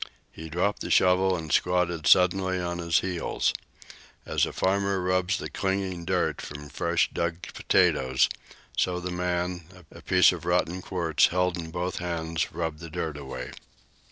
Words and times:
He 0.31 0.49
dropped 0.49 0.81
the 0.81 0.89
shovel 0.89 1.37
and 1.37 1.51
squatted 1.53 2.07
suddenly 2.07 2.59
on 2.59 2.79
his 2.79 3.01
heels. 3.01 3.53
As 4.25 4.47
a 4.47 4.51
farmer 4.51 4.99
rubs 4.99 5.37
the 5.37 5.47
clinging 5.47 6.09
earth 6.09 6.41
from 6.41 6.69
fresh 6.69 7.11
dug 7.13 7.43
potatoes, 7.53 8.27
so 8.75 8.99
the 8.99 9.11
man, 9.11 9.65
a 9.91 10.01
piece 10.01 10.31
of 10.31 10.43
rotten 10.43 10.81
quartz 10.81 11.27
held 11.27 11.55
in 11.55 11.69
both 11.69 11.97
hands, 11.99 12.51
rubbed 12.51 12.79
the 12.79 12.89
dirt 12.89 13.15
away. 13.15 13.51